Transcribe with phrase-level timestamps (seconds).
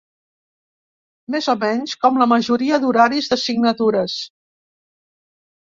[1.35, 4.19] Més o menys, com la majoria d'horaris de signatures.